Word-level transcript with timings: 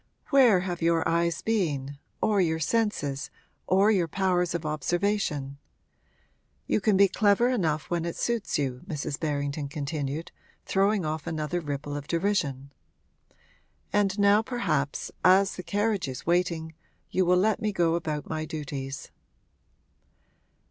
'Where 0.31 0.61
have 0.61 0.81
your 0.81 1.07
eyes 1.07 1.43
been, 1.43 1.99
or 2.23 2.41
your 2.41 2.57
senses, 2.57 3.29
or 3.67 3.91
your 3.91 4.07
powers 4.07 4.55
of 4.55 4.65
observation? 4.65 5.59
You 6.65 6.81
can 6.81 6.97
be 6.97 7.07
clever 7.07 7.49
enough 7.49 7.87
when 7.91 8.03
it 8.03 8.15
suits 8.15 8.57
you!' 8.57 8.81
Mrs. 8.87 9.19
Berrington 9.19 9.67
continued, 9.69 10.31
throwing 10.65 11.05
off 11.05 11.27
another 11.27 11.59
ripple 11.61 11.95
of 11.95 12.07
derision. 12.07 12.71
'And 13.93 14.17
now 14.17 14.41
perhaps, 14.41 15.11
as 15.23 15.55
the 15.55 15.61
carriage 15.61 16.07
is 16.07 16.25
waiting, 16.25 16.73
you 17.11 17.23
will 17.23 17.37
let 17.37 17.61
me 17.61 17.71
go 17.71 17.93
about 17.93 18.27
my 18.27 18.43
duties.' 18.43 19.11